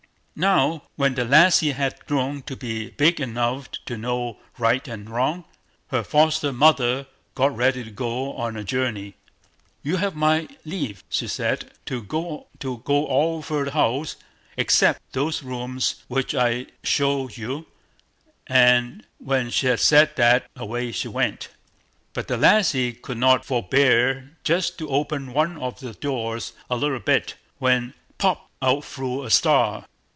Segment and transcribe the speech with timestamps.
[0.33, 5.45] Now, when the lassie had grown to be big enough to know right and wrong,
[5.89, 9.13] her foster mother got ready to go on a journey.
[9.83, 14.15] "You have my leave", she said, "to go all over the house,
[14.57, 17.67] except those rooms which I shew you";
[18.47, 21.49] and when she had said that, away she went.
[22.13, 26.99] But the lassie could not forbear just to open one of the doors a little
[26.99, 28.49] bit, when—POP!
[28.59, 29.85] out flew a Star.